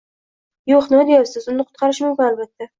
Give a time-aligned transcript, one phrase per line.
[0.71, 1.47] Yoʻq, nima deyapsiz…
[1.55, 2.67] Uni qutqarish mumkin, albatta.